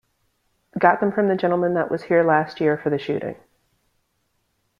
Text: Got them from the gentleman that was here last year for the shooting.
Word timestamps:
Got 0.79 0.99
them 0.99 1.11
from 1.11 1.27
the 1.27 1.35
gentleman 1.35 1.75
that 1.75 1.91
was 1.91 2.01
here 2.01 2.23
last 2.23 2.59
year 2.59 2.75
for 2.75 2.89
the 2.89 2.97
shooting. 2.97 3.35